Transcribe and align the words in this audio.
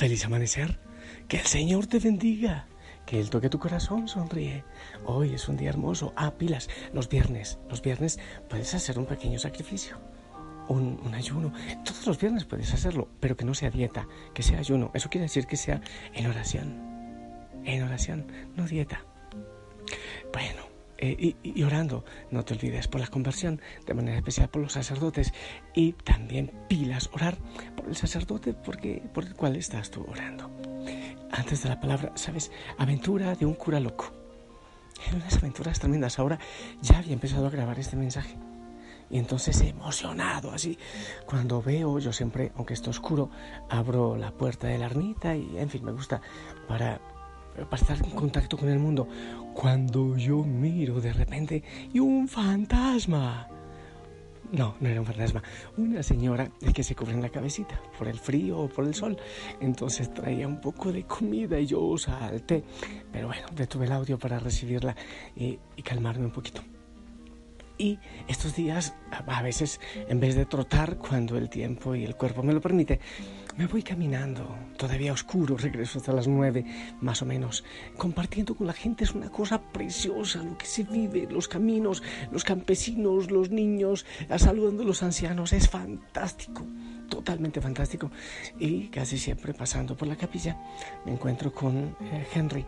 Feliz 0.00 0.24
amanecer. 0.24 0.78
Que 1.28 1.36
el 1.36 1.44
Señor 1.44 1.86
te 1.86 1.98
bendiga. 1.98 2.66
Que 3.04 3.20
Él 3.20 3.28
toque 3.28 3.50
tu 3.50 3.58
corazón, 3.58 4.08
sonríe. 4.08 4.64
Hoy 5.04 5.34
es 5.34 5.46
un 5.46 5.58
día 5.58 5.68
hermoso. 5.68 6.14
Ah, 6.16 6.38
pilas, 6.38 6.70
los 6.94 7.10
viernes. 7.10 7.58
Los 7.68 7.82
viernes 7.82 8.18
puedes 8.48 8.72
hacer 8.72 8.98
un 8.98 9.04
pequeño 9.04 9.38
sacrificio. 9.38 9.98
Un, 10.68 11.12
ayuno. 11.14 11.52
Todos 11.84 12.06
los 12.06 12.18
viernes 12.18 12.46
puedes 12.46 12.72
hacerlo, 12.72 13.08
pero 13.20 13.36
que 13.36 13.44
no 13.44 13.52
sea 13.52 13.68
dieta, 13.68 14.08
que 14.32 14.42
sea 14.42 14.60
ayuno. 14.60 14.90
Eso 14.94 15.10
quiere 15.10 15.24
decir 15.24 15.46
que 15.46 15.58
sea 15.58 15.82
en 16.14 16.26
oración. 16.28 16.80
En 17.66 17.82
oración, 17.82 18.26
no 18.56 18.66
dieta. 18.66 19.04
Bueno, 20.32 20.62
eh, 21.02 21.34
y, 21.42 21.62
orando, 21.62 22.04
no 22.30 22.44
te 22.44 22.52
olvides 22.52 22.86
por 22.86 23.00
la 23.00 23.06
conversión, 23.06 23.60
de 23.86 23.94
manera 23.94 24.18
especial 24.18 24.50
por 24.50 24.60
los 24.60 24.74
sacerdotes 24.74 25.32
y 25.74 25.92
también 25.92 26.52
pilas, 26.68 27.08
orar 27.14 27.38
por 27.74 27.88
el 27.88 27.96
sacerdote 27.96 28.52
porque, 28.52 29.02
por 29.14 29.24
el 29.24 29.34
cual 29.34 29.56
estás 29.56 29.90
tú 29.90 30.04
orando. 30.06 30.50
Antes 31.32 31.62
de 31.62 31.70
la 31.70 31.80
palabra, 31.80 32.12
¿sabes? 32.16 32.52
Aventura 32.76 33.34
de 33.34 33.46
un 33.46 33.54
cura 33.54 33.80
loco. 33.80 34.12
Unas 35.14 35.38
aventuras 35.38 35.78
tremendas. 35.80 36.18
Ahora 36.18 36.38
ya 36.82 36.98
había 36.98 37.14
empezado 37.14 37.46
a 37.46 37.50
grabar 37.50 37.78
este 37.78 37.96
mensaje. 37.96 38.36
Y 39.08 39.18
entonces 39.18 39.58
emocionado 39.62 40.52
así, 40.52 40.78
cuando 41.24 41.62
veo, 41.62 41.98
yo 41.98 42.12
siempre, 42.12 42.52
aunque 42.56 42.74
esté 42.74 42.90
oscuro, 42.90 43.30
abro 43.70 44.16
la 44.16 44.32
puerta 44.32 44.68
de 44.68 44.78
la 44.78 44.86
ermita 44.86 45.34
y, 45.34 45.56
en 45.56 45.70
fin, 45.70 45.82
me 45.84 45.92
gusta 45.92 46.20
para 46.68 47.00
para 47.54 47.76
estar 47.76 47.96
en 48.04 48.10
contacto 48.10 48.56
con 48.56 48.68
el 48.68 48.78
mundo. 48.78 49.08
Cuando 49.54 50.16
yo 50.16 50.44
miro 50.44 51.00
de 51.00 51.12
repente 51.12 51.62
y 51.92 51.98
un 51.98 52.28
fantasma. 52.28 53.48
No, 54.52 54.74
no 54.80 54.88
era 54.88 55.00
un 55.00 55.06
fantasma, 55.06 55.42
una 55.76 56.02
señora 56.02 56.50
que 56.74 56.82
se 56.82 56.96
cubre 56.96 57.12
en 57.12 57.22
la 57.22 57.28
cabecita 57.28 57.80
por 57.96 58.08
el 58.08 58.18
frío 58.18 58.58
o 58.58 58.68
por 58.68 58.84
el 58.84 58.94
sol. 58.94 59.16
Entonces 59.60 60.12
traía 60.12 60.48
un 60.48 60.60
poco 60.60 60.90
de 60.90 61.04
comida 61.04 61.60
y 61.60 61.66
yo 61.66 61.96
salté. 61.96 62.64
Pero 63.12 63.28
bueno, 63.28 63.46
detuve 63.54 63.86
el 63.86 63.92
audio 63.92 64.18
para 64.18 64.40
recibirla 64.40 64.96
y, 65.36 65.58
y 65.76 65.82
calmarme 65.82 66.24
un 66.24 66.32
poquito. 66.32 66.62
Y 67.80 67.98
estos 68.28 68.54
días, 68.56 68.94
a 69.10 69.40
veces, 69.40 69.80
en 70.06 70.20
vez 70.20 70.34
de 70.34 70.44
trotar 70.44 70.98
cuando 70.98 71.38
el 71.38 71.48
tiempo 71.48 71.94
y 71.94 72.04
el 72.04 72.14
cuerpo 72.14 72.42
me 72.42 72.52
lo 72.52 72.60
permite, 72.60 73.00
me 73.56 73.66
voy 73.66 73.82
caminando, 73.82 74.56
todavía 74.76 75.12
oscuro, 75.12 75.56
regreso 75.56 75.98
hasta 75.98 76.12
las 76.12 76.26
nueve, 76.26 76.64
más 77.00 77.22
o 77.22 77.26
menos. 77.26 77.64
Compartiendo 77.96 78.54
con 78.54 78.66
la 78.66 78.72
gente 78.72 79.04
es 79.04 79.12
una 79.12 79.30
cosa 79.30 79.60
preciosa 79.60 80.42
lo 80.42 80.56
que 80.56 80.66
se 80.66 80.84
vive, 80.84 81.26
los 81.30 81.48
caminos, 81.48 82.02
los 82.30 82.44
campesinos, 82.44 83.30
los 83.30 83.50
niños, 83.50 84.06
saludando 84.36 84.82
a 84.82 84.86
los 84.86 85.02
ancianos, 85.02 85.52
es 85.52 85.68
fantástico, 85.68 86.64
totalmente 87.08 87.60
fantástico. 87.60 88.10
Y 88.58 88.88
casi 88.88 89.18
siempre 89.18 89.54
pasando 89.54 89.96
por 89.96 90.08
la 90.08 90.16
capilla 90.16 90.56
me 91.04 91.12
encuentro 91.12 91.52
con 91.52 91.96
eh, 92.00 92.26
Henry. 92.32 92.64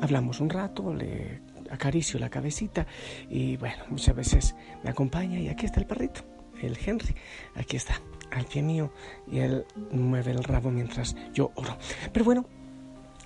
Hablamos 0.00 0.40
un 0.40 0.50
rato, 0.50 0.92
le 0.92 1.40
acaricio 1.70 2.18
la 2.18 2.28
cabecita 2.28 2.86
y 3.30 3.56
bueno, 3.56 3.84
muchas 3.88 4.14
veces 4.14 4.54
me 4.82 4.90
acompaña 4.90 5.38
y 5.38 5.48
aquí 5.48 5.66
está 5.66 5.80
el 5.80 5.86
perrito, 5.86 6.22
el 6.60 6.78
Henry, 6.84 7.14
aquí 7.54 7.76
está, 7.76 8.00
al 8.34 8.46
pie 8.46 8.62
mío 8.62 8.90
y 9.30 9.38
él 9.38 9.64
mueve 9.92 10.32
el 10.32 10.44
rabo 10.44 10.70
mientras 10.70 11.16
yo 11.32 11.52
oro. 11.54 11.76
Pero 12.12 12.24
bueno, 12.24 12.46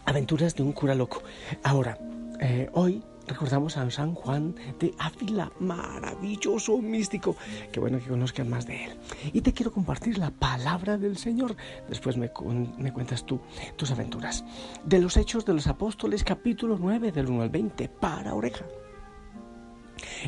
aventuras 0.05 0.55
de 0.55 0.63
un 0.63 0.73
cura 0.73 0.95
loco. 0.95 1.23
Ahora, 1.63 1.99
eh, 2.41 2.69
hoy 2.73 3.03
recordamos 3.27 3.77
a 3.77 3.91
San 3.91 4.15
Juan 4.15 4.55
de 4.79 4.95
Ávila, 4.99 5.53
maravilloso 5.61 6.79
místico. 6.79 7.37
Qué 7.71 7.79
bueno 7.79 7.99
que 7.99 8.09
conozcas 8.09 8.47
más 8.47 8.67
de 8.67 8.85
él. 8.85 8.93
Y 9.33 9.43
te 9.43 9.53
quiero 9.53 9.73
compartir 9.73 10.19
la 10.19 10.31
palabra 10.31 10.97
del 10.97 11.19
Señor. 11.19 11.57
Después 11.89 12.17
me, 12.17 12.31
me 12.79 12.93
cuentas 12.93 13.25
tú 13.25 13.41
tus 13.77 13.91
aventuras. 13.91 14.45
De 14.85 14.99
los 14.99 15.17
Hechos 15.17 15.45
de 15.45 15.55
los 15.55 15.67
Apóstoles, 15.67 16.25
capítulo 16.25 16.79
9, 16.81 17.13
del 17.13 17.29
1 17.29 17.43
al 17.43 17.51
20, 17.51 17.89
para 17.89 18.35
oreja. 18.35 18.65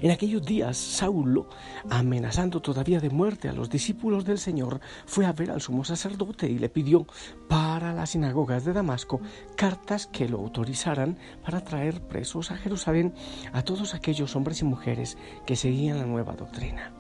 En 0.03 0.10
aquellos 0.10 0.42
días, 0.42 0.76
Saulo, 0.76 1.48
amenazando 1.88 2.60
todavía 2.60 3.00
de 3.00 3.10
muerte 3.10 3.48
a 3.48 3.53
los 3.53 3.70
discípulos 3.70 4.25
del 4.25 4.38
Señor, 4.38 4.81
fue 5.06 5.26
a 5.26 5.32
ver 5.32 5.50
al 5.50 5.60
sumo 5.60 5.84
sacerdote 5.84 6.48
y 6.48 6.58
le 6.58 6.69
pidió 6.69 7.06
para 7.48 7.92
las 7.92 8.10
sinagogas 8.10 8.64
de 8.64 8.72
Damasco 8.72 9.20
cartas 9.56 10.06
que 10.06 10.28
lo 10.28 10.38
autorizaran 10.38 11.19
para 11.44 11.62
traer 11.62 12.00
presos 12.00 12.50
a 12.50 12.56
Jerusalén 12.56 13.14
a 13.53 13.62
todos 13.62 13.94
aquellos 13.94 14.36
hombres 14.36 14.60
y 14.60 14.64
mujeres 14.64 15.19
que 15.47 15.56
seguían 15.56 15.98
la 15.98 16.06
nueva 16.06 16.34
doctrina. 16.34 16.92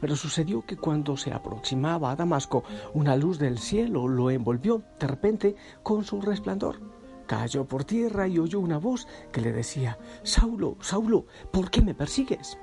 Pero 0.00 0.14
sucedió 0.14 0.64
que 0.64 0.76
cuando 0.76 1.16
se 1.16 1.32
aproximaba 1.32 2.10
a 2.10 2.16
Damasco, 2.16 2.62
una 2.92 3.16
luz 3.16 3.38
del 3.38 3.58
cielo 3.58 4.06
lo 4.06 4.30
envolvió 4.30 4.82
de 5.00 5.06
repente 5.06 5.56
con 5.82 6.04
su 6.04 6.20
resplandor 6.20 6.83
Cayó 7.26 7.64
por 7.66 7.84
tierra 7.84 8.28
y 8.28 8.38
oyó 8.38 8.60
una 8.60 8.78
voz 8.78 9.06
que 9.32 9.40
le 9.40 9.52
decía, 9.52 9.98
Saulo, 10.22 10.76
Saulo, 10.80 11.26
¿por 11.50 11.70
qué 11.70 11.80
me 11.80 11.94
persigues? 11.94 12.58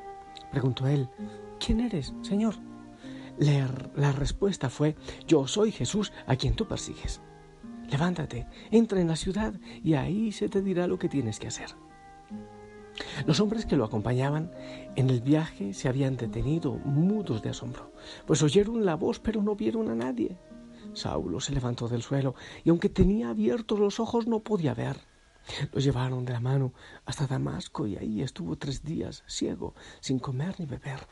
Preguntó 0.52 0.88
él, 0.88 1.10
¿quién 1.60 1.80
eres, 1.80 2.14
Señor? 2.22 2.56
La 3.40 4.12
respuesta 4.12 4.70
fue, 4.70 4.96
yo 5.28 5.48
soy 5.48 5.72
Jesús 5.72 6.12
a 6.28 6.36
quien 6.36 6.56
tú 6.56 6.68
persigues. 6.68 7.22
Levántate, 7.90 8.48
entra 8.70 9.02
en 9.02 9.08
la 9.08 9.16
ciudad 9.16 9.54
y 9.84 9.96
ahí 9.96 10.32
se 10.32 10.48
te 10.48 10.62
dirá 10.62 10.88
lo 10.88 11.00
que 11.00 11.10
tienes 11.10 11.40
que 11.40 11.48
hacer. 11.48 11.70
Los 13.26 13.40
hombres 13.40 13.66
que 13.66 13.76
lo 13.76 13.86
acompañaban 13.86 14.52
en 14.96 15.10
el 15.10 15.22
viaje 15.22 15.74
se 15.74 15.90
habían 15.90 16.18
detenido 16.18 16.74
mudos 16.74 17.42
de 17.42 17.50
asombro, 17.50 17.92
pues 18.26 18.44
oyeron 18.44 18.86
la 18.86 18.96
voz 18.96 19.20
pero 19.20 19.42
no 19.42 19.56
vieron 19.56 19.90
a 19.90 19.96
nadie. 19.96 20.38
Saulo 20.94 21.40
se 21.40 21.54
levantó 21.54 21.88
del 21.88 22.02
suelo 22.02 22.36
y 22.64 22.70
aunque 22.70 22.90
tenía 22.90 23.30
abiertos 23.30 23.80
los 23.80 24.00
ojos 24.00 24.28
no 24.28 24.42
podía 24.42 24.74
ver. 24.74 24.98
Lo 25.72 25.80
llevaron 25.80 26.26
de 26.26 26.34
la 26.34 26.40
mano 26.40 26.74
hasta 27.06 27.28
Damasco 27.28 27.88
y 27.88 27.98
ahí 27.98 28.22
estuvo 28.22 28.58
tres 28.58 28.84
días 28.84 29.24
ciego, 29.28 29.74
sin 30.00 30.20
comer 30.20 30.56
ni 30.60 30.66
beber. 30.66 31.08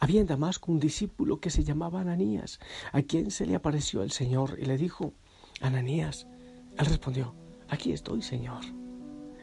Había 0.00 0.20
en 0.20 0.26
Damasco 0.26 0.72
un 0.72 0.80
discípulo 0.80 1.40
que 1.40 1.50
se 1.50 1.62
llamaba 1.62 2.00
Ananías, 2.00 2.58
a 2.92 3.02
quien 3.02 3.30
se 3.30 3.46
le 3.46 3.54
apareció 3.54 4.02
el 4.02 4.10
Señor 4.10 4.56
y 4.58 4.64
le 4.64 4.76
dijo, 4.76 5.14
Ananías. 5.60 6.26
Él 6.78 6.86
respondió, 6.86 7.34
aquí 7.68 7.92
estoy, 7.92 8.22
Señor. 8.22 8.64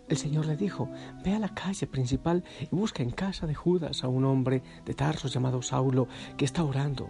El 0.09 0.17
Señor 0.17 0.45
le 0.45 0.55
dijo, 0.55 0.89
ve 1.23 1.33
a 1.33 1.39
la 1.39 1.53
calle 1.53 1.85
principal 1.85 2.43
y 2.59 2.73
busca 2.73 3.03
en 3.03 3.11
casa 3.11 3.45
de 3.45 3.55
Judas 3.55 4.03
a 4.03 4.07
un 4.07 4.23
hombre 4.25 4.63
de 4.85 4.93
Tarso 4.93 5.27
llamado 5.27 5.61
Saulo 5.61 6.07
que 6.37 6.45
está 6.45 6.63
orando. 6.63 7.09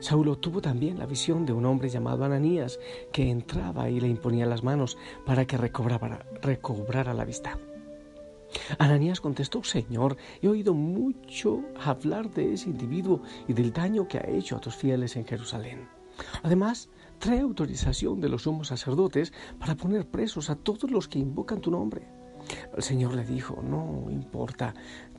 Saulo 0.00 0.36
tuvo 0.36 0.60
también 0.60 0.98
la 0.98 1.06
visión 1.06 1.46
de 1.46 1.52
un 1.52 1.66
hombre 1.66 1.88
llamado 1.88 2.24
Ananías 2.24 2.78
que 3.12 3.30
entraba 3.30 3.90
y 3.90 4.00
le 4.00 4.08
imponía 4.08 4.46
las 4.46 4.62
manos 4.62 4.96
para 5.24 5.46
que 5.46 5.56
recobrara, 5.56 7.14
la 7.14 7.24
vista. 7.24 7.58
Ananías 8.78 9.20
contestó, 9.20 9.62
Señor, 9.64 10.16
he 10.40 10.48
oído 10.48 10.72
mucho 10.74 11.62
hablar 11.84 12.30
de 12.30 12.54
ese 12.54 12.70
individuo 12.70 13.22
y 13.48 13.52
del 13.52 13.72
daño 13.72 14.06
que 14.06 14.18
ha 14.18 14.28
hecho 14.28 14.56
a 14.56 14.60
tus 14.60 14.76
fieles 14.76 15.16
en 15.16 15.26
Jerusalén. 15.26 15.88
Además, 16.42 16.88
trae 17.18 17.40
autorización 17.40 18.20
de 18.20 18.28
los 18.28 18.42
sumos 18.42 18.68
sacerdotes 18.68 19.32
para 19.58 19.76
poner 19.76 20.06
presos 20.06 20.50
a 20.50 20.56
todos 20.56 20.90
los 20.90 21.08
que 21.08 21.18
invocan 21.18 21.60
tu 21.60 21.70
nombre. 21.70 22.06
El 22.74 22.82
Señor 22.82 23.14
le 23.14 23.24
dijo, 23.24 23.60
no 23.62 24.06
importa, 24.10 24.74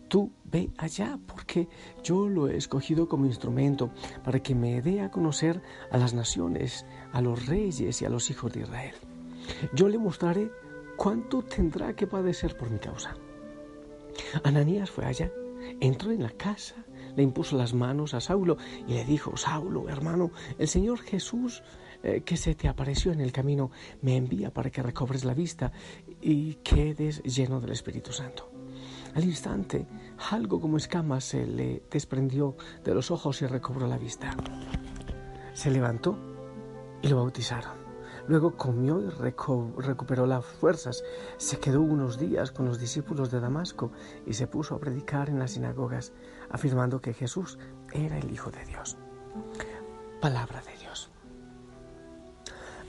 tú 0.07 0.31
ve 0.45 0.69
allá, 0.77 1.19
porque 1.25 1.67
yo 2.03 2.27
lo 2.29 2.47
he 2.47 2.57
escogido 2.57 3.07
como 3.07 3.25
instrumento 3.25 3.91
para 4.23 4.39
que 4.39 4.55
me 4.55 4.81
dé 4.81 5.01
a 5.01 5.11
conocer 5.11 5.61
a 5.91 5.97
las 5.97 6.13
naciones, 6.13 6.85
a 7.11 7.21
los 7.21 7.45
reyes 7.47 8.01
y 8.01 8.05
a 8.05 8.09
los 8.09 8.29
hijos 8.29 8.53
de 8.53 8.61
Israel. 8.61 8.95
Yo 9.73 9.87
le 9.89 9.97
mostraré 9.97 10.51
cuánto 10.95 11.41
tendrá 11.43 11.95
que 11.95 12.07
padecer 12.07 12.57
por 12.57 12.69
mi 12.69 12.79
causa. 12.79 13.15
Ananías 14.43 14.89
fue 14.89 15.05
allá, 15.05 15.31
entró 15.79 16.11
en 16.11 16.23
la 16.23 16.31
casa, 16.31 16.75
le 17.15 17.23
impuso 17.23 17.57
las 17.57 17.73
manos 17.73 18.13
a 18.13 18.21
Saulo 18.21 18.57
y 18.87 18.93
le 18.93 19.05
dijo, 19.05 19.37
Saulo, 19.37 19.89
hermano, 19.89 20.31
el 20.57 20.67
Señor 20.67 20.99
Jesús 20.99 21.63
eh, 22.03 22.21
que 22.21 22.37
se 22.37 22.53
te 22.55 22.67
apareció 22.67 23.11
en 23.11 23.21
el 23.21 23.31
camino 23.31 23.71
me 24.01 24.17
envía 24.17 24.51
para 24.51 24.69
que 24.69 24.83
recobres 24.83 25.25
la 25.25 25.33
vista 25.33 25.71
y 26.21 26.55
quedes 26.55 27.23
lleno 27.23 27.59
del 27.59 27.71
Espíritu 27.71 28.11
Santo. 28.11 28.56
Al 29.17 29.23
instante, 29.23 29.87
algo 30.29 30.61
como 30.61 30.77
escamas 30.77 31.23
se 31.23 31.43
le 31.47 31.81
desprendió 31.89 32.55
de 32.83 32.93
los 32.93 33.09
ojos 33.09 33.41
y 33.41 33.47
recobró 33.47 33.87
la 33.87 33.97
vista. 33.97 34.37
Se 35.55 35.71
levantó 35.71 36.15
y 37.01 37.07
lo 37.07 37.15
bautizaron. 37.15 37.71
Luego 38.27 38.55
comió 38.55 39.01
y 39.01 39.09
recuperó 39.09 40.27
las 40.27 40.45
fuerzas. 40.45 41.03
Se 41.37 41.57
quedó 41.59 41.81
unos 41.81 42.19
días 42.19 42.51
con 42.51 42.67
los 42.67 42.79
discípulos 42.79 43.31
de 43.31 43.39
Damasco 43.39 43.91
y 44.27 44.35
se 44.35 44.45
puso 44.45 44.75
a 44.75 44.79
predicar 44.79 45.29
en 45.29 45.39
las 45.39 45.53
sinagogas, 45.53 46.13
afirmando 46.51 47.01
que 47.01 47.15
Jesús 47.15 47.57
era 47.93 48.19
el 48.19 48.29
Hijo 48.29 48.51
de 48.51 48.65
Dios. 48.65 48.97
Palabra 50.21 50.61
de 50.61 50.77
Dios. 50.79 51.09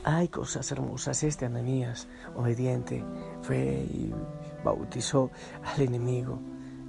Hay 0.04 0.28
cosas 0.28 0.70
hermosas. 0.72 1.22
Este 1.22 1.46
Ananías, 1.46 2.06
obediente, 2.36 3.02
fue 3.40 3.86
y 3.90 4.12
bautizó 4.64 5.30
al 5.64 5.82
enemigo, 5.82 6.40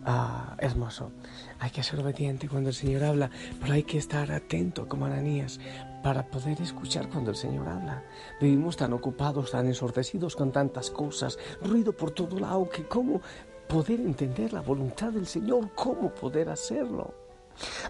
Ah, 0.06 0.56
hermoso. 0.60 1.12
Hay 1.60 1.72
que 1.72 1.84
ser 1.84 2.00
obediente 2.00 2.48
cuando 2.48 2.70
el 2.70 2.76
Señor 2.76 3.04
habla, 3.04 3.30
pero 3.60 3.74
hay 3.74 3.84
que 3.84 3.98
estar 3.98 4.32
atento 4.32 4.88
como 4.88 5.06
Ananías 5.06 5.60
para 6.02 6.26
poder 6.26 6.62
escuchar 6.62 7.10
cuando 7.10 7.32
el 7.32 7.36
Señor 7.36 7.68
habla. 7.68 8.04
Vivimos 8.40 8.78
tan 8.78 8.94
ocupados, 8.94 9.52
tan 9.52 9.68
ensordecidos 9.68 10.36
con 10.36 10.52
tantas 10.52 10.90
cosas, 10.90 11.38
ruido 11.62 11.92
por 11.96 12.12
todo 12.12 12.40
lado, 12.40 12.70
que 12.70 12.88
cómo 12.88 13.22
poder 13.68 14.00
entender 14.00 14.54
la 14.54 14.62
voluntad 14.62 15.12
del 15.12 15.28
Señor, 15.28 15.74
cómo 15.76 16.10
poder 16.10 16.50
hacerlo. 16.50 17.14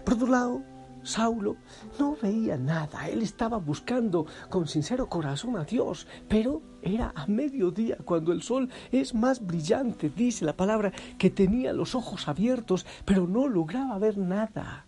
Por 0.04 0.14
otro 0.14 0.26
lado, 0.26 0.62
Saulo 1.02 1.56
no 1.98 2.16
veía 2.20 2.56
nada, 2.56 3.08
él 3.08 3.22
estaba 3.22 3.58
buscando 3.58 4.26
con 4.48 4.66
sincero 4.66 5.08
corazón 5.08 5.56
a 5.56 5.64
Dios, 5.64 6.06
pero 6.28 6.62
era 6.82 7.12
a 7.14 7.26
mediodía 7.26 7.98
cuando 8.04 8.32
el 8.32 8.42
sol 8.42 8.68
es 8.92 9.14
más 9.14 9.44
brillante, 9.46 10.10
dice 10.14 10.44
la 10.44 10.56
palabra, 10.56 10.92
que 11.18 11.30
tenía 11.30 11.72
los 11.72 11.94
ojos 11.94 12.28
abiertos, 12.28 12.86
pero 13.04 13.26
no 13.26 13.48
lograba 13.48 13.98
ver 13.98 14.18
nada. 14.18 14.86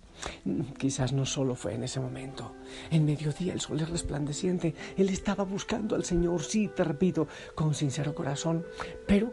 Quizás 0.79 1.13
no 1.13 1.27
solo 1.27 1.55
fue 1.55 1.75
en 1.75 1.85
ese 1.85 2.01
momento. 2.01 2.55
En 2.91 3.05
mediodía 3.05 3.53
el 3.53 3.61
sol 3.61 3.81
es 3.81 3.89
resplandeciente. 3.89 4.75
Él 4.97 5.09
estaba 5.09 5.45
buscando 5.45 5.97
al 5.97 6.05
Señor, 6.05 6.43
sí, 6.43 6.69
te 6.69 6.85
repito, 6.85 7.27
con 7.55 7.75
sincero 7.75 8.15
corazón, 8.15 8.65
pero 9.07 9.33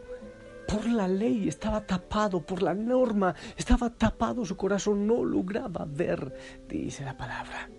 por 0.69 0.87
la 0.87 1.07
ley, 1.07 1.47
estaba 1.47 1.81
tapado 1.81 2.41
por 2.41 2.61
la 2.61 2.75
norma, 2.75 3.33
estaba 3.57 3.89
tapado 3.89 4.45
su 4.45 4.55
corazón, 4.55 5.07
no 5.07 5.23
lograba 5.23 5.85
ver, 5.87 6.31
dice 6.67 7.03
la 7.03 7.17
palabra. 7.17 7.69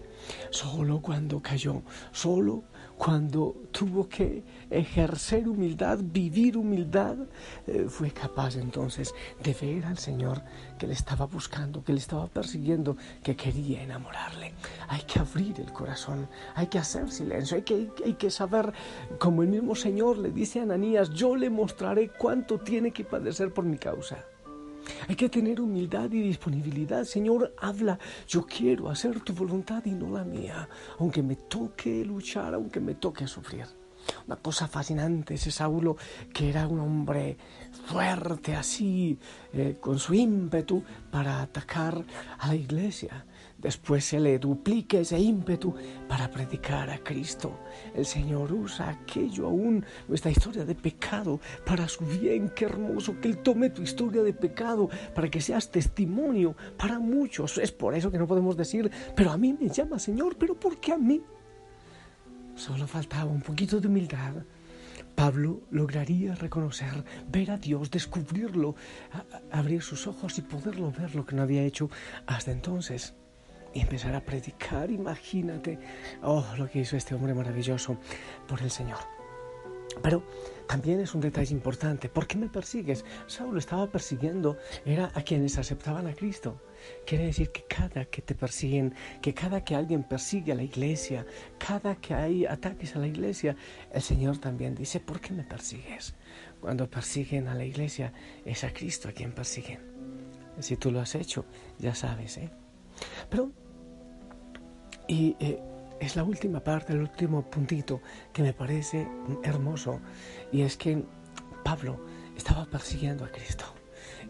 Solo 0.51 1.01
cuando 1.01 1.41
cayó, 1.41 1.83
solo 2.13 2.65
cuando 3.01 3.57
tuvo 3.73 4.07
que 4.11 4.43
ejercer 4.69 5.49
humildad, 5.49 5.99
vivir 6.03 6.59
humildad, 6.59 7.17
eh, 7.67 7.87
fue 7.89 8.11
capaz 8.11 8.57
entonces 8.57 9.15
de 9.43 9.55
ver 9.55 9.87
al 9.87 9.97
Señor 9.97 10.43
que 10.79 10.87
le 10.87 10.93
estaba 10.93 11.25
buscando, 11.25 11.83
que 11.83 11.95
le 11.95 11.99
estaba 11.99 12.27
persiguiendo, 12.27 12.99
que 13.23 13.37
quería 13.37 13.83
enamorarle. 13.83 14.53
Hay 14.89 15.01
que 15.03 15.19
abrir 15.19 15.59
el 15.61 15.73
corazón, 15.73 16.29
hay 16.55 16.67
que 16.67 16.79
hacer 16.79 17.11
silencio, 17.11 17.57
hay 17.57 17.63
que, 17.63 17.89
hay 18.05 18.15
que 18.15 18.31
saber, 18.31 18.75
como 19.19 19.43
el 19.43 19.49
mismo 19.49 19.75
Señor 19.75 20.19
le 20.19 20.31
dice 20.31 20.61
a 20.61 20.65
Ananías, 20.65 21.09
yo 21.09 21.37
le 21.37 21.49
mostraré 21.49 22.11
cuánto 22.11 22.59
tiene 22.59 22.91
que 22.91 23.05
padecer 23.05 23.55
por 23.55 23.65
mi 23.65 23.79
causa. 23.79 24.27
Hay 25.09 25.17
que 25.17 25.29
tener 25.29 25.61
humildad 25.61 26.11
y 26.13 26.21
disponibilidad. 26.21 27.05
Señor, 27.05 27.55
habla. 27.59 27.99
Yo 28.29 28.45
quiero 28.47 28.89
hacer 28.89 29.21
tu 29.21 29.33
voluntad 29.33 29.85
y 29.85 29.91
no 29.91 30.11
la 30.11 30.25
mía, 30.25 30.69
aunque 30.99 31.23
me 31.23 31.37
toque 31.37 32.05
luchar, 32.05 32.55
aunque 32.55 32.81
me 32.81 32.95
toque 32.95 33.27
sufrir. 33.27 33.67
Una 34.27 34.37
cosa 34.37 34.67
fascinante 34.67 35.35
ese 35.35 35.51
Saulo, 35.51 35.97
que 36.33 36.49
era 36.49 36.67
un 36.67 36.81
hombre 36.81 37.37
fuerte 37.87 38.57
así, 38.57 39.19
eh, 39.53 39.77
con 39.81 39.99
su 39.99 40.15
ímpetu 40.15 40.83
para 41.11 41.43
atacar 41.43 42.05
a 42.39 42.47
la 42.47 42.55
iglesia. 42.55 43.27
Después 43.61 44.07
se 44.07 44.19
le 44.19 44.39
duplica 44.39 44.99
ese 44.99 45.19
ímpetu 45.19 45.75
para 46.09 46.31
predicar 46.31 46.89
a 46.89 46.99
Cristo. 46.99 47.61
El 47.95 48.07
Señor 48.07 48.53
usa 48.53 48.89
aquello 48.89 49.47
aún, 49.47 49.85
nuestra 50.09 50.31
historia 50.31 50.65
de 50.65 50.75
pecado, 50.75 51.41
para 51.67 51.87
su 51.87 52.05
bien. 52.07 52.51
Qué 52.57 52.65
hermoso 52.65 53.21
que 53.21 53.29
Él 53.29 53.39
tome 53.39 53.69
tu 53.69 53.83
historia 53.83 54.23
de 54.23 54.33
pecado 54.33 54.89
para 55.15 55.31
que 55.31 55.43
seas 55.43 55.71
testimonio 55.71 56.57
para 56.79 56.99
muchos. 56.99 57.59
Es 57.59 57.71
por 57.71 57.95
eso 57.95 58.11
que 58.11 58.19
no 58.19 58.27
podemos 58.27 58.57
decir, 58.57 58.91
pero 59.15 59.31
a 59.31 59.37
mí 59.37 59.53
me 59.53 59.69
llama 59.69 59.99
Señor, 59.99 60.37
pero 60.39 60.55
¿por 60.55 60.79
qué 60.81 60.93
a 60.93 60.99
mí? 60.99 61.21
Solo 62.55 62.87
faltaba 62.87 63.31
un 63.31 63.43
poquito 63.43 63.79
de 63.79 63.89
humildad. 63.89 64.35
Pablo 65.15 65.61
lograría 65.71 66.35
reconocer, 66.35 67.05
ver 67.31 67.51
a 67.51 67.59
Dios, 67.59 67.91
descubrirlo, 67.91 68.75
abrir 69.51 69.83
sus 69.83 70.07
ojos 70.07 70.39
y 70.39 70.43
poderlo 70.43 70.91
ver 70.93 71.15
lo 71.15 71.27
que 71.27 71.37
no 71.37 71.43
había 71.43 71.63
hecho 71.63 71.91
hasta 72.27 72.53
entonces 72.53 73.15
y 73.73 73.81
empezar 73.81 74.15
a 74.15 74.25
predicar. 74.25 74.91
Imagínate, 74.91 75.79
oh, 76.23 76.45
lo 76.57 76.69
que 76.69 76.81
hizo 76.81 76.97
este 76.97 77.15
hombre 77.15 77.35
maravilloso 77.35 77.97
por 78.47 78.61
el 78.63 78.71
Señor. 78.71 78.99
Pero 80.03 80.23
también 80.69 81.01
es 81.01 81.15
un 81.15 81.21
detalle 81.21 81.53
importante. 81.53 82.09
¿Por 82.09 82.27
qué 82.27 82.39
me 82.39 82.49
persigues? 82.49 83.05
Saulo 83.27 83.59
estaba 83.59 83.91
persiguiendo, 83.91 84.57
era 84.85 85.11
a 85.15 85.23
quienes 85.23 85.59
aceptaban 85.59 86.07
a 86.07 86.15
Cristo. 86.15 86.63
Quiere 87.05 87.27
decir 87.27 87.51
que 87.51 87.65
cada 87.65 88.05
que 88.05 88.23
te 88.23 88.35
persiguen, 88.35 88.95
que 89.21 89.35
cada 89.35 89.65
que 89.65 89.75
alguien 89.75 90.05
persigue 90.05 90.53
a 90.53 90.55
la 90.55 90.63
iglesia, 90.63 91.27
cada 91.59 91.97
que 91.97 92.15
hay 92.15 92.47
ataques 92.47 92.95
a 92.97 93.01
la 93.01 93.09
iglesia, 93.09 93.57
el 93.93 94.01
Señor 94.01 94.39
también 94.39 94.75
dice, 94.75 95.01
¿por 95.01 95.21
qué 95.21 95.33
me 95.33 95.43
persigues? 95.43 96.15
Cuando 96.61 96.89
persiguen 96.89 97.49
a 97.49 97.55
la 97.55 97.65
iglesia, 97.65 98.13
es 98.45 98.65
a 98.65 98.73
Cristo 98.73 99.09
a 99.09 99.13
quien 99.13 99.33
persiguen. 99.33 99.81
Si 100.61 100.77
tú 100.77 100.91
lo 100.91 101.01
has 101.01 101.15
hecho, 101.15 101.45
ya 101.79 101.95
sabes, 101.95 102.39
¿eh? 102.39 102.51
Pero, 103.29 103.53
y 105.07 105.37
eh, 105.41 105.61
es 106.01 106.17
la 106.17 106.25
última 106.25 106.61
parte, 106.61 106.93
el 106.93 107.01
último 107.01 107.49
puntito 107.49 108.01
que 108.33 108.43
me 108.43 108.53
parece 108.53 109.09
hermoso, 109.43 110.01
y 110.53 110.63
es 110.63 110.77
que 110.77 111.05
Pablo 111.65 112.01
estaba 112.37 112.65
persiguiendo 112.67 113.25
a 113.25 113.29
Cristo. 113.29 113.65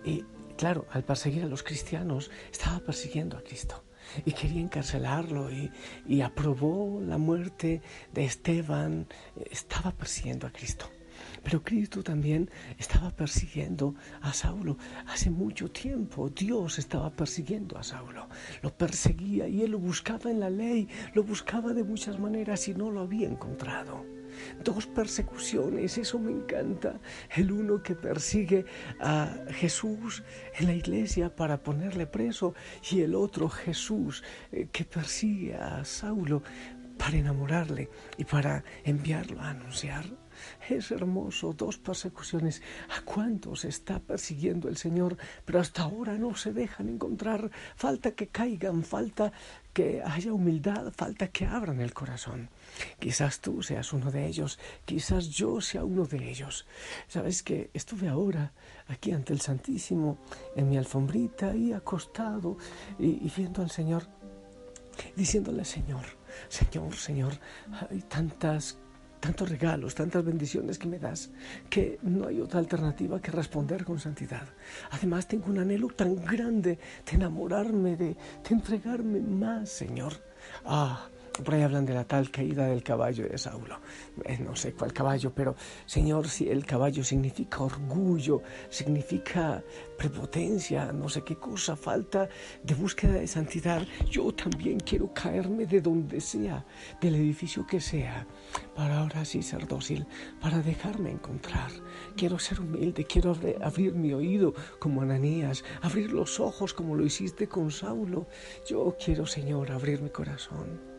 Y 0.05 0.25
claro, 0.56 0.87
al 0.90 1.05
perseguir 1.05 1.44
a 1.44 1.46
los 1.46 1.62
cristianos, 1.62 2.31
estaba 2.50 2.81
persiguiendo 2.81 3.37
a 3.37 3.43
Cristo 3.43 3.84
y 4.25 4.32
quería 4.32 4.61
encarcelarlo 4.61 5.50
y, 5.50 5.70
y, 6.06 6.20
aprobó 6.22 7.00
la 7.00 7.19
muerte 7.19 7.81
de 8.12 8.25
Esteban, 8.25 9.06
estaba 9.50 9.93
persiguiendo 9.93 10.46
a 10.46 10.50
Cristo. 10.50 10.90
Pero 11.43 11.63
Cristo 11.63 12.03
también 12.03 12.51
estaba 12.79 13.11
persiguiendo 13.11 13.95
a 14.21 14.33
Saulo. 14.33 14.77
Hace 15.07 15.31
mucho 15.31 15.71
tiempo 15.71 16.29
Dios 16.29 16.79
estaba 16.79 17.11
persiguiendo 17.11 17.79
a 17.79 17.83
Saulo. 17.83 18.29
Lo 18.63 18.77
perseguía 18.77 19.49
y 19.49 19.63
él 19.63 19.73
lo 19.73 19.79
buscaba 19.79 20.31
en 20.31 20.41
la 20.41 20.51
ley, 20.51 20.89
lo 21.15 21.23
buscaba 21.23 21.73
de 21.73 21.85
muchas 21.85 22.19
maneras 22.19 22.69
y 22.69 22.75
no 22.75 22.91
lo 22.91 23.01
había 23.01 23.29
encontrado. 23.29 24.05
Dos 24.63 24.87
persecuciones, 24.87 25.99
eso 25.99 26.19
me 26.19 26.33
encanta. 26.33 27.01
El 27.35 27.53
uno 27.53 27.83
que 27.83 27.95
persigue 27.95 28.65
a 29.01 29.35
Jesús 29.51 30.23
en 30.59 30.67
la 30.67 30.75
iglesia 30.75 31.35
para 31.35 31.63
ponerle 31.63 32.07
preso 32.07 32.55
y 32.91 33.01
el 33.01 33.15
otro 33.15 33.49
Jesús 33.49 34.23
eh, 34.53 34.69
que 34.71 34.85
persigue 34.85 35.55
a 35.55 35.85
Saulo 35.85 36.43
para 36.99 37.17
enamorarle 37.17 37.89
y 38.19 38.25
para 38.25 38.63
enviarlo 38.85 39.41
a 39.41 39.51
anunciar. 39.51 40.19
Es 40.69 40.91
hermoso, 40.91 41.53
dos 41.53 41.79
persecuciones. 41.79 42.63
¿A 42.97 43.03
cuántos 43.03 43.65
está 43.65 43.99
persiguiendo 43.99 44.69
el 44.69 44.77
Señor? 44.77 45.17
Pero 45.44 45.61
hasta 45.61 45.82
ahora 45.82 46.15
no 46.19 46.35
se 46.35 46.53
dejan 46.53 46.89
encontrar. 46.89 47.51
Falta 47.77 48.13
que 48.13 48.29
caigan, 48.29 48.82
falta 48.82 49.32
que 49.73 50.03
haya 50.03 50.32
humildad, 50.32 50.93
falta 50.93 51.29
que 51.29 51.47
abran 51.47 51.81
el 51.81 51.94
corazón. 51.94 52.49
Quizás 52.99 53.41
tú 53.41 53.63
seas 53.63 53.93
uno 53.93 54.11
de 54.11 54.27
ellos, 54.27 54.59
quizás 54.85 55.29
yo 55.29 55.61
sea 55.61 55.85
uno 55.85 56.05
de 56.06 56.31
ellos. 56.31 56.67
Sabes 57.09 57.43
que 57.43 57.70
estuve 57.73 58.09
ahora 58.09 58.53
aquí 58.89 59.13
ante 59.13 59.32
el 59.32 59.41
Santísimo, 59.41 60.19
en 60.56 60.69
mi 60.69 60.77
alfombrita, 60.77 61.55
y 61.55 61.73
acostado, 61.73 62.56
y, 62.99 63.06
y 63.06 63.32
viendo 63.37 63.63
al 63.63 63.70
Señor, 63.70 64.09
diciéndole, 65.15 65.65
Señor, 65.65 66.05
Señor, 66.49 66.94
Señor, 66.94 67.32
hay 67.91 68.03
tantas 68.03 68.79
tantos 69.20 69.48
regalos, 69.48 69.94
tantas 69.94 70.24
bendiciones 70.24 70.79
que 70.79 70.89
me 70.89 70.98
das, 70.98 71.31
que 71.69 71.98
no 72.03 72.27
hay 72.27 72.41
otra 72.41 72.58
alternativa 72.58 73.20
que 73.20 73.31
responder 73.31 73.84
con 73.84 74.00
santidad. 74.00 74.46
Además 74.91 75.29
tengo 75.29 75.46
un 75.46 75.58
anhelo 75.58 75.89
tan 75.89 76.17
grande 76.24 76.79
de 77.06 77.12
enamorarme, 77.17 77.96
de, 77.96 78.17
de 78.17 78.50
entregarme 78.50 79.20
más, 79.20 79.69
Señor. 79.69 80.15
Ah, 80.65 81.06
por 81.43 81.55
ahí 81.55 81.63
hablan 81.63 81.87
de 81.87 81.94
la 81.94 82.05
tal 82.05 82.31
caída 82.31 82.67
del 82.67 82.82
caballo 82.82 83.29
de 83.29 83.39
Saulo. 83.39 83.81
Eh, 84.25 84.39
no 84.39 84.56
sé 84.56 84.73
cuál 84.73 84.93
caballo, 84.93 85.32
pero 85.35 85.55
Señor, 85.87 86.29
si 86.29 86.49
el 86.49 86.67
caballo 86.67 87.05
significa 87.05 87.63
orgullo, 87.63 88.43
significa 88.69 89.63
prepotencia, 89.97 90.93
no 90.93 91.09
sé 91.09 91.23
qué 91.23 91.37
cosa, 91.37 91.77
falta 91.77 92.29
de 92.63 92.75
búsqueda 92.75 93.15
de 93.15 93.27
santidad, 93.27 93.87
yo 94.09 94.32
también 94.32 94.81
quiero 94.81 95.13
caerme 95.13 95.67
de 95.67 95.81
donde 95.81 96.20
sea, 96.20 96.65
del 97.01 97.17
edificio 97.17 97.67
que 97.67 97.81
sea, 97.81 98.27
para 98.75 98.99
ahora 98.99 99.25
sí 99.25 99.43
ser 99.43 99.67
dócil, 99.67 100.06
para 100.41 100.61
dejarme 100.61 101.11
encontrar. 101.11 101.70
Quiero 102.17 102.39
ser 102.39 102.61
humilde, 102.61 103.05
quiero 103.05 103.37
abrir 103.63 103.94
mi 103.94 104.13
oído 104.13 104.55
como 104.79 105.03
Ananías, 105.03 105.65
abrir 105.82 106.13
los 106.13 106.41
ojos 106.41 106.73
como 106.73 106.94
lo 106.94 107.05
hiciste 107.05 107.49
con 107.49 107.70
Saulo. 107.70 108.27
Yo 108.67 108.97
quiero, 109.03 109.27
Señor, 109.27 109.70
abrir 109.70 110.01
mi 110.01 110.11
corazón. 110.11 110.90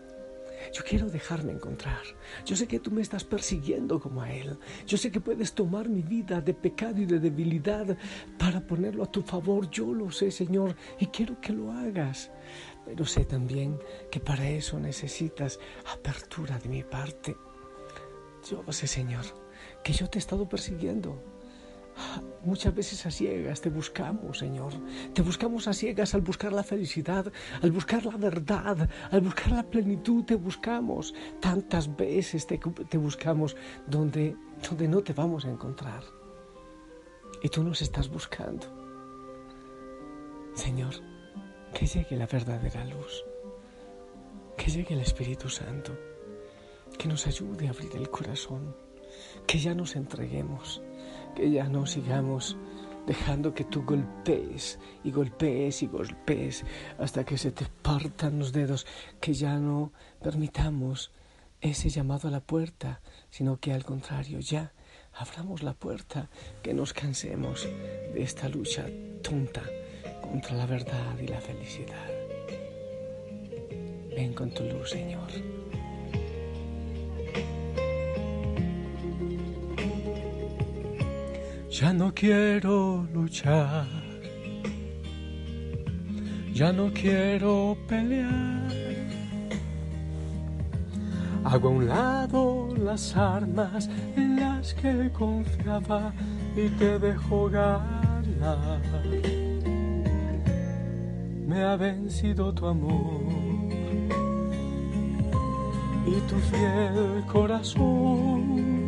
Yo 0.73 0.83
quiero 0.83 1.09
dejarme 1.09 1.51
encontrar. 1.51 2.01
Yo 2.45 2.55
sé 2.55 2.67
que 2.67 2.79
tú 2.79 2.91
me 2.91 3.01
estás 3.01 3.23
persiguiendo 3.23 3.99
como 3.99 4.21
a 4.21 4.31
Él. 4.31 4.57
Yo 4.87 4.97
sé 4.97 5.11
que 5.11 5.21
puedes 5.21 5.53
tomar 5.53 5.89
mi 5.89 6.01
vida 6.01 6.41
de 6.41 6.53
pecado 6.53 7.01
y 7.01 7.05
de 7.05 7.19
debilidad 7.19 7.97
para 8.37 8.61
ponerlo 8.61 9.03
a 9.03 9.11
tu 9.11 9.21
favor. 9.21 9.69
Yo 9.69 9.93
lo 9.93 10.11
sé, 10.11 10.31
Señor, 10.31 10.75
y 10.99 11.07
quiero 11.07 11.39
que 11.41 11.53
lo 11.53 11.71
hagas. 11.71 12.31
Pero 12.85 13.05
sé 13.05 13.25
también 13.25 13.79
que 14.09 14.19
para 14.19 14.49
eso 14.49 14.79
necesitas 14.79 15.59
apertura 15.93 16.57
de 16.57 16.69
mi 16.69 16.83
parte. 16.83 17.37
Yo 18.49 18.63
sé, 18.71 18.87
Señor, 18.87 19.25
que 19.83 19.93
yo 19.93 20.09
te 20.09 20.17
he 20.17 20.19
estado 20.19 20.47
persiguiendo. 20.49 21.30
Muchas 22.43 22.73
veces 22.73 23.05
a 23.05 23.11
ciegas 23.11 23.61
te 23.61 23.69
buscamos, 23.69 24.39
Señor. 24.39 24.73
Te 25.13 25.21
buscamos 25.21 25.67
a 25.67 25.73
ciegas 25.73 26.15
al 26.15 26.21
buscar 26.21 26.51
la 26.51 26.63
felicidad, 26.63 27.31
al 27.61 27.71
buscar 27.71 28.03
la 28.05 28.17
verdad, 28.17 28.89
al 29.11 29.21
buscar 29.21 29.51
la 29.51 29.63
plenitud. 29.63 30.23
Te 30.23 30.35
buscamos. 30.35 31.13
Tantas 31.39 31.95
veces 31.95 32.47
te, 32.47 32.59
buscamos 32.97 33.55
donde, 33.85 34.35
donde 34.67 34.87
no 34.87 35.01
te 35.03 35.13
vamos 35.13 35.45
a 35.45 35.51
encontrar. 35.51 36.03
Y 37.43 37.49
tú 37.49 37.63
nos 37.63 37.81
estás 37.81 38.09
buscando. 38.09 38.65
Señor, 40.55 40.95
que 41.73 41.85
llegue 41.85 42.15
la 42.15 42.25
verdadera 42.25 42.83
luz. 42.85 43.23
Que 44.57 44.71
llegue 44.71 44.95
el 44.95 45.01
Espíritu 45.01 45.47
Santo. 45.47 45.95
Que 46.97 47.07
nos 47.07 47.27
ayude 47.27 47.67
a 47.67 47.69
abrir 47.69 47.95
el 47.95 48.09
corazón. 48.09 48.75
Que 49.45 49.59
ya 49.59 49.75
nos 49.75 49.95
entreguemos 49.95 50.81
que 51.35 51.51
ya 51.51 51.67
no 51.67 51.85
sigamos 51.85 52.57
dejando 53.05 53.53
que 53.53 53.63
tú 53.63 53.83
golpees 53.83 54.79
y 55.03 55.11
golpees 55.11 55.83
y 55.83 55.87
golpees 55.87 56.63
hasta 56.99 57.23
que 57.23 57.37
se 57.37 57.51
te 57.51 57.65
partan 57.81 58.39
los 58.39 58.51
dedos, 58.51 58.85
que 59.19 59.33
ya 59.33 59.57
no 59.57 59.91
permitamos 60.21 61.11
ese 61.61 61.89
llamado 61.89 62.27
a 62.27 62.31
la 62.31 62.41
puerta, 62.41 63.01
sino 63.29 63.59
que 63.59 63.73
al 63.73 63.83
contrario 63.83 64.39
ya 64.39 64.73
abramos 65.13 65.63
la 65.63 65.73
puerta, 65.73 66.29
que 66.63 66.73
nos 66.73 66.93
cansemos 66.93 67.67
de 68.13 68.21
esta 68.21 68.49
lucha 68.49 68.85
tonta 69.21 69.63
contra 70.21 70.55
la 70.55 70.65
verdad 70.65 71.17
y 71.19 71.27
la 71.27 71.41
felicidad. 71.41 72.09
Ven 74.15 74.33
con 74.33 74.51
tu 74.51 74.63
luz, 74.63 74.91
Señor. 74.91 75.29
Ya 81.81 81.91
no 81.93 82.13
quiero 82.13 83.07
luchar, 83.11 83.87
ya 86.53 86.71
no 86.71 86.91
quiero 86.93 87.75
pelear. 87.87 88.69
Hago 91.43 91.69
a 91.69 91.71
un 91.71 91.87
lado 91.87 92.69
las 92.77 93.17
armas 93.17 93.89
en 94.15 94.39
las 94.39 94.75
que 94.75 95.09
confiaba 95.11 96.13
y 96.55 96.69
te 96.77 96.99
dejo 96.99 97.49
ganar. 97.49 98.79
Me 101.47 101.63
ha 101.63 101.75
vencido 101.77 102.53
tu 102.53 102.67
amor 102.67 103.23
y 106.05 106.19
tu 106.29 106.35
fiel 106.51 107.23
corazón 107.25 108.80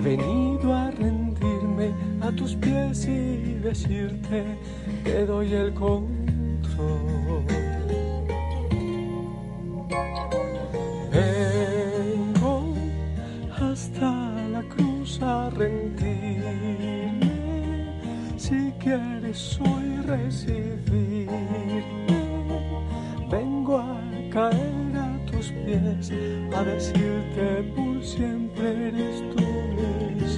He 0.00 0.02
venido 0.02 0.72
a 0.72 0.90
rendirme 0.92 1.92
a 2.22 2.32
tus 2.32 2.54
pies 2.54 3.06
y 3.06 3.58
decirte 3.62 4.56
que 5.04 5.26
doy 5.26 5.52
el 5.52 5.74
control. 5.74 7.44
Vengo 11.12 12.74
hasta 13.60 14.10
la 14.50 14.62
cruz 14.74 15.20
a 15.20 15.50
rendirme. 15.50 17.20
Si 18.38 18.72
quieres 18.78 19.60
hoy 19.60 19.96
recibirme, 20.06 20.79
a 26.54 26.64
decirte 26.64 27.62
por 27.74 28.04
siempre 28.04 28.88
eres 28.88 29.22
tú 29.34 29.50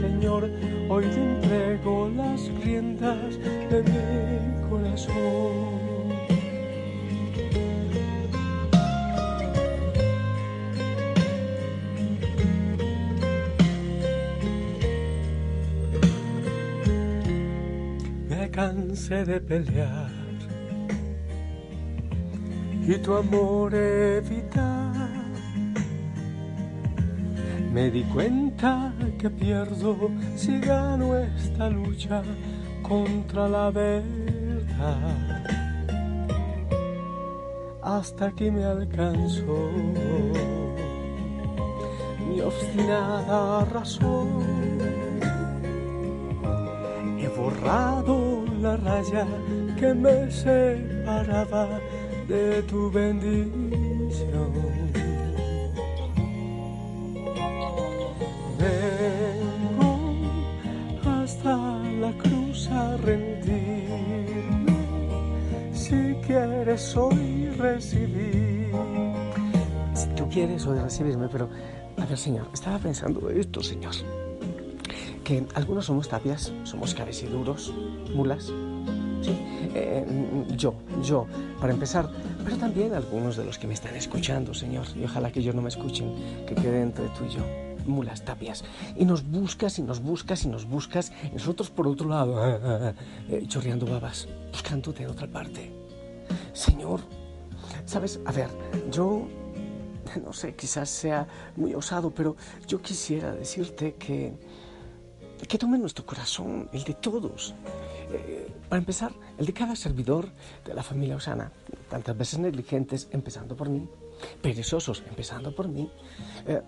Señor, 0.03 0.51
hoy 0.89 1.05
te 1.05 1.23
entrego 1.23 2.11
las 2.17 2.49
riendas 2.65 3.39
de 3.71 3.83
mi 3.83 4.69
corazón. 4.69 5.83
Me 18.29 18.51
cansé 18.51 19.25
de 19.25 19.41
pelear 19.41 20.11
y 22.87 22.95
tu 22.99 23.15
amor 23.15 23.75
evitar 23.75 24.72
me 27.73 27.91
di 27.91 28.03
cuenta 28.05 28.93
que 29.19 29.31
pierdo 29.31 29.97
si 30.37 30.61
gano 30.61 31.17
esta 31.17 31.71
lucha 31.71 32.23
contra 32.83 33.49
la 33.49 33.71
verdad. 33.71 35.43
Hasta 37.83 38.31
que 38.33 38.51
me 38.51 38.65
alcanzó 38.65 39.71
mi 42.29 42.41
obstinada 42.41 43.65
razón. 43.65 44.29
He 47.19 47.29
borrado 47.29 48.45
la 48.61 48.77
raya 48.77 49.27
que 49.79 49.95
me 49.95 50.31
separaba 50.31 51.81
de 52.29 52.63
tu 52.65 52.91
bendición 52.91 53.82
Si 65.73 66.15
quieres 66.27 66.97
hoy 66.97 67.49
recibir. 67.57 68.71
Si 69.95 70.09
tú 70.17 70.29
quieres 70.29 70.67
hoy 70.67 70.79
recibirme, 70.79 71.29
pero 71.29 71.49
a 71.97 72.05
ver, 72.07 72.19
Señor, 72.19 72.49
estaba 72.53 72.79
pensando 72.79 73.31
esto, 73.31 73.63
Señor. 73.63 73.93
Que 75.25 75.47
algunos 75.55 75.87
somos 75.87 76.09
tapias, 76.09 76.53
somos 76.65 76.95
cabeciduros, 76.95 77.73
mulas. 78.15 78.53
Sí, 79.23 79.39
eh, 79.75 80.05
yo, 80.57 80.75
yo, 81.03 81.27
para 81.61 81.73
empezar, 81.73 82.11
pero 82.45 82.57
también 82.57 82.93
algunos 82.93 83.37
de 83.37 83.45
los 83.45 83.59
que 83.59 83.69
me 83.69 83.75
están 83.75 83.95
escuchando, 83.95 84.53
Señor, 84.53 84.87
y 84.97 85.05
ojalá 85.05 85.31
que 85.31 85.41
ellos 85.41 85.55
no 85.55 85.63
me 85.63 85.69
escuchen, 85.69 86.13
que 86.47 86.55
quede 86.57 86.83
entre 86.83 87.07
tú 87.09 87.25
y 87.25 87.35
yo 87.37 87.72
mulas 87.87 88.25
tapias. 88.25 88.65
Y 88.97 89.05
nos 89.05 89.25
buscas 89.25 89.79
y 89.79 89.83
nos 89.83 90.01
buscas 90.01 90.45
y 90.45 90.49
nos 90.49 90.65
buscas. 90.67 91.13
Y 91.25 91.35
nosotros 91.35 91.71
por 91.71 91.87
otro 91.87 92.09
lado, 92.09 92.37
eh, 93.29 93.45
chorreando 93.47 93.87
babas, 93.87 94.29
buscándote 94.51 95.05
en 95.05 95.11
otra 95.11 95.27
parte. 95.27 95.73
Señor, 96.53 97.01
sabes, 97.85 98.21
a 98.25 98.33
ver, 98.33 98.49
yo 98.91 99.27
no 100.21 100.33
sé, 100.33 100.55
quizás 100.55 100.89
sea 100.91 101.27
muy 101.57 101.75
osado, 101.75 102.11
pero 102.11 102.37
yo 102.67 102.81
quisiera 102.81 103.33
decirte 103.33 103.95
que, 103.95 104.35
que 105.49 105.59
tome 105.59 105.79
nuestro 105.79 106.05
corazón, 106.05 106.69
el 106.73 106.85
de 106.85 106.95
todos. 106.95 107.55
Eh, 108.13 108.53
para 108.69 108.81
empezar, 108.81 109.13
el 109.39 109.47
de 109.47 109.53
cada 109.53 109.77
servidor 109.77 110.29
de 110.65 110.75
la 110.75 110.83
familia 110.83 111.17
Osana, 111.17 111.53
tantas 111.89 112.17
veces 112.17 112.39
negligentes, 112.39 113.09
empezando 113.11 113.57
por 113.57 113.69
mí, 113.69 113.89
perezosos, 114.41 115.03
empezando 115.09 115.55
por 115.55 115.69
mí, 115.69 115.91
eh, 116.47 116.63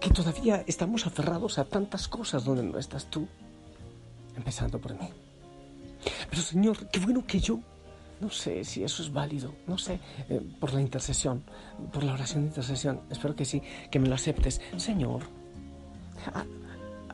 que 0.00 0.10
todavía 0.10 0.62
estamos 0.66 1.06
aferrados 1.06 1.58
a 1.58 1.64
tantas 1.64 2.08
cosas 2.08 2.44
donde 2.44 2.62
no 2.62 2.78
estás 2.78 3.06
tú, 3.06 3.26
empezando 4.36 4.78
por 4.78 4.94
mí. 4.94 5.08
Pero 6.30 6.42
Señor, 6.42 6.88
qué 6.88 7.00
bueno 7.00 7.26
que 7.26 7.40
yo, 7.40 7.60
no 8.20 8.30
sé 8.30 8.64
si 8.64 8.82
eso 8.82 9.02
es 9.02 9.12
válido, 9.12 9.54
no 9.66 9.78
sé, 9.78 10.00
eh, 10.28 10.40
por 10.60 10.72
la 10.72 10.80
intercesión, 10.80 11.42
por 11.92 12.04
la 12.04 12.14
oración 12.14 12.42
de 12.42 12.48
intercesión, 12.48 13.00
espero 13.10 13.34
que 13.34 13.44
sí, 13.44 13.62
que 13.90 13.98
me 13.98 14.08
lo 14.08 14.14
aceptes. 14.14 14.60
Señor, 14.76 15.22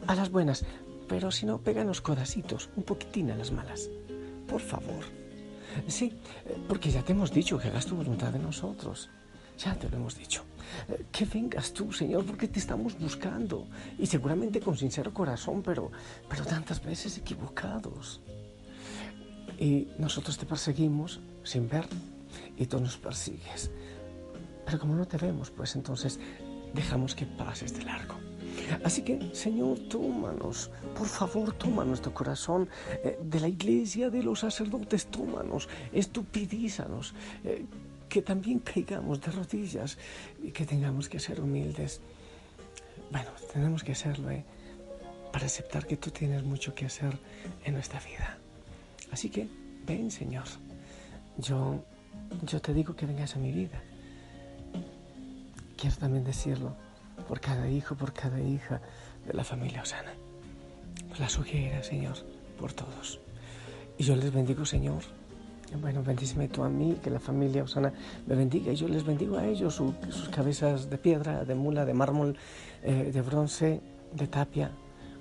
a, 0.07 0.15
las 0.15 0.31
buenas, 0.31 0.65
pero 1.09 1.31
si 1.31 1.47
no, 1.47 1.59
péganos 1.59 2.01
codacitos, 2.01 2.71
un 2.77 2.83
poquitín 2.83 3.31
a 3.31 3.37
las 3.37 3.51
malas, 3.51 3.89
por 4.47 4.61
favor. 4.61 5.05
Sí, 5.87 6.13
eh, 6.45 6.57
porque 6.69 6.91
ya 6.91 7.03
te 7.03 7.13
hemos 7.13 7.33
dicho 7.33 7.59
que 7.59 7.69
hagas 7.69 7.87
tu 7.87 7.97
voluntad 7.97 8.31
de 8.31 8.39
nosotros. 8.39 9.09
Ya 9.65 9.75
te 9.75 9.89
lo 9.89 9.97
hemos 9.97 10.17
dicho. 10.17 10.43
Eh, 10.89 11.05
que 11.13 11.25
vengas 11.25 11.73
tú, 11.73 11.93
Señor, 11.93 12.25
porque 12.25 12.49
te 12.49 12.59
estamos 12.59 12.99
buscando. 12.99 13.67
Y 13.99 14.07
seguramente 14.07 14.61
con 14.61 14.77
sincero 14.77 15.13
corazón, 15.13 15.63
pero, 15.63 15.91
pero 16.29 16.45
tantas 16.45 16.83
veces 16.83 17.17
equivocados. 17.19 18.21
Y 19.59 19.89
nosotros 19.99 20.37
te 20.39 20.47
perseguimos 20.47 21.21
sin 21.45 21.69
ver 21.69 21.87
y 22.57 22.67
tú 22.67 22.81
nos 22.81 22.97
persigues. 22.97 23.71
Pero 24.65 24.79
como 24.79 24.95
no 24.95 25.07
te 25.07 25.17
vemos, 25.17 25.51
pues 25.51 25.77
entonces 25.77 26.19
dejamos 26.75 27.15
que 27.15 27.27
pases 27.27 27.77
de 27.77 27.85
largo. 27.85 28.17
Así 28.85 29.03
que, 29.03 29.35
Señor, 29.35 29.79
tómanos, 29.89 30.71
por 30.97 31.07
favor, 31.07 31.53
toma 31.53 31.85
nuestro 31.85 32.13
corazón 32.13 32.69
eh, 33.05 33.19
de 33.23 33.41
la 33.41 33.49
iglesia, 33.49 34.11
de 34.11 34.23
los 34.23 34.41
sacerdotes, 34.41 35.07
tómanos, 35.07 35.69
estupidízanos. 35.93 37.15
Eh, 37.45 37.65
que 38.13 38.21
también 38.21 38.59
caigamos 38.59 39.23
de 39.23 39.31
rodillas 39.33 39.97
y 40.43 40.51
que 40.53 40.67
tengamos 40.67 41.09
que 41.09 41.19
ser 41.19 41.41
humildes. 41.41 42.03
Bueno, 43.11 43.31
tenemos 43.51 43.83
que 43.83 43.95
serlo, 43.95 44.31
¿eh? 44.31 44.45
para 45.33 45.47
aceptar 45.47 45.87
que 45.87 45.97
tú 45.97 46.11
tienes 46.11 46.43
mucho 46.43 46.75
que 46.75 46.85
hacer 46.85 47.19
en 47.65 47.73
nuestra 47.73 48.01
vida. 48.01 48.37
Así 49.11 49.31
que, 49.31 49.49
ven 49.87 50.11
Señor, 50.11 50.45
yo, 51.39 51.83
yo 52.43 52.61
te 52.61 52.75
digo 52.75 52.95
que 52.95 53.07
vengas 53.07 53.35
a 53.35 53.39
mi 53.39 53.51
vida. 53.51 53.83
Quiero 55.79 55.97
también 55.97 56.23
decirlo 56.23 56.77
por 57.27 57.41
cada 57.41 57.67
hijo, 57.71 57.95
por 57.95 58.13
cada 58.13 58.43
hija 58.43 58.83
de 59.27 59.33
la 59.33 59.43
familia 59.43 59.81
Osana. 59.81 60.13
La 61.19 61.31
sugiera, 61.31 61.83
Señor, 61.83 62.17
por 62.59 62.75
todos. 62.75 63.21
Y 63.97 64.05
yo 64.05 64.17
les 64.17 64.31
bendigo, 64.35 64.67
Señor. 64.67 65.03
Bueno, 65.81 66.03
bendíceme 66.03 66.49
tú 66.49 66.63
a 66.63 66.69
mí, 66.69 66.99
que 67.03 67.11
la 67.11 67.19
familia 67.19 67.65
Osana 67.65 67.93
me 68.27 68.35
bendiga. 68.35 68.73
Y 68.73 68.77
yo 68.77 68.89
les 68.89 69.05
bendigo 69.05 69.39
a 69.39 69.47
ellos, 69.47 69.75
sus 69.75 70.29
cabezas 70.29 70.91
de 70.91 70.99
piedra, 70.99 71.45
de 71.45 71.55
mula, 71.55 71.85
de 71.85 71.95
mármol, 71.95 72.37
eh, 72.83 73.11
de 73.13 73.21
bronce, 73.23 73.81
de 74.13 74.27
tapia 74.27 74.71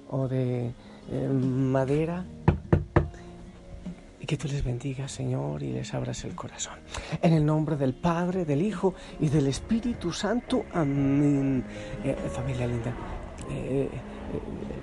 o 0.09 0.27
de 0.27 0.73
eh, 1.09 1.27
madera. 1.27 2.25
Y 4.19 4.25
que 4.25 4.37
tú 4.37 4.47
les 4.47 4.63
bendigas, 4.63 5.11
Señor, 5.11 5.63
y 5.63 5.71
les 5.71 5.93
abras 5.93 6.23
el 6.25 6.35
corazón. 6.35 6.75
En 7.21 7.33
el 7.33 7.45
nombre 7.45 7.75
del 7.75 7.93
Padre, 7.93 8.45
del 8.45 8.61
Hijo 8.61 8.93
y 9.19 9.29
del 9.29 9.47
Espíritu 9.47 10.11
Santo. 10.11 10.65
Amén. 10.73 11.63
Eh, 12.03 12.15
familia 12.31 12.67
linda. 12.67 12.93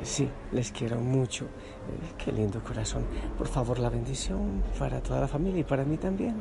Sí, 0.02 0.28
les 0.52 0.72
quiero 0.72 1.00
mucho. 1.00 1.46
qué 2.16 2.32
lindo 2.32 2.62
corazón. 2.62 3.04
Por 3.36 3.48
favor, 3.48 3.78
la 3.78 3.88
bendición 3.88 4.62
para 4.78 5.02
toda 5.02 5.20
la 5.20 5.28
familia 5.28 5.60
y 5.60 5.64
para 5.64 5.84
mí 5.84 5.96
también. 5.96 6.36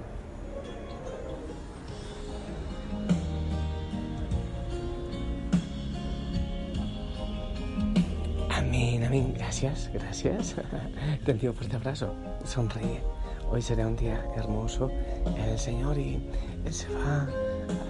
Gracias, 9.60 9.90
gracias. 9.92 10.56
Te 11.26 11.32
envío 11.32 11.50
un 11.50 11.56
fuerte 11.56 11.78
abrazo. 11.78 12.14
Sonríe. 12.46 13.02
Hoy 13.50 13.62
será 13.62 13.88
un 13.88 13.96
día 13.96 14.24
hermoso 14.36 14.92
el 15.36 15.58
Señor 15.58 15.98
y 15.98 16.30
Él 16.64 16.74
se 16.74 16.88
va 16.94 17.28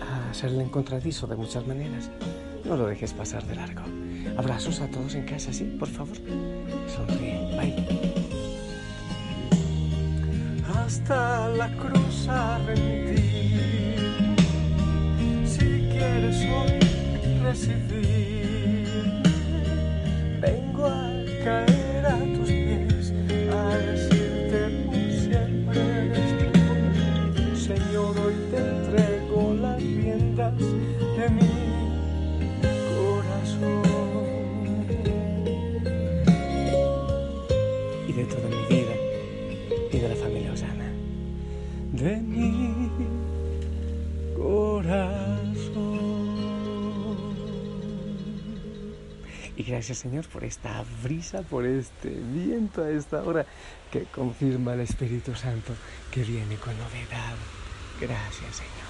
a 0.01 0.29
hacerle 0.29 0.63
encontradizo 0.63 1.27
de 1.27 1.35
muchas 1.35 1.67
maneras. 1.67 2.09
No 2.63 2.77
lo 2.77 2.87
dejes 2.87 3.11
pasar 3.13 3.43
de 3.47 3.55
largo. 3.55 3.81
Abrazos 4.35 4.81
a 4.81 4.87
todos 4.87 5.15
en 5.15 5.25
casa, 5.25 5.53
¿sí? 5.53 5.63
Por 5.79 5.87
favor. 5.87 6.17
Sonríe. 6.87 7.37
Bye. 7.57 8.17
Hasta 10.87 11.49
la 11.49 11.69
cruz 11.77 12.27
a 12.29 12.59
Si 15.45 15.89
quieres 15.91 16.45
hoy 16.45 16.79
recibir, 17.43 18.87
vengo 20.39 20.85
a 20.85 21.11
caer 21.43 22.05
a 22.05 22.19
tus 22.35 22.49
pies 22.49 23.13
a 23.51 23.77
decirte 23.77 24.59
por 24.85 24.95
siempre 25.25 26.13
Señor, 27.55 28.17
hoy 28.19 28.35
te 28.51 28.57
entrego 28.57 29.53
las 29.61 29.81
riendas 29.81 30.57
de 30.57 31.29
mi 31.31 31.56
De 41.97 42.17
mi 42.17 42.91
corazón. 44.35 45.97
Y 49.55 49.63
gracias 49.63 49.97
Señor 49.97 50.27
por 50.27 50.43
esta 50.43 50.85
brisa, 51.01 51.41
por 51.41 51.65
este 51.65 52.09
viento 52.09 52.83
a 52.83 52.91
esta 52.91 53.23
hora 53.23 53.47
que 53.91 54.03
confirma 54.03 54.75
el 54.75 54.81
Espíritu 54.81 55.33
Santo 55.33 55.73
que 56.11 56.21
viene 56.21 56.57
con 56.57 56.77
novedad. 56.77 57.35
Gracias 57.99 58.57
Señor. 58.57 58.86